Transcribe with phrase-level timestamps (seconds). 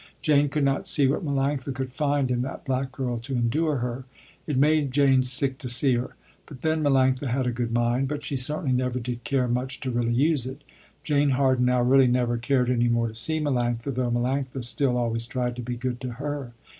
[0.19, 4.05] Jane could not see what Melanctha could find in that black girl, to endure her.
[4.47, 6.15] It made Jane sick to see her.
[6.47, 9.91] But then Melanctha had a good mind, but she certainly never did care much to
[9.91, 10.63] really use it.
[11.03, 15.27] Jane Harden now really never cared any more to see Melanctha, though Melanctha still always
[15.27, 16.51] tried to be good to her.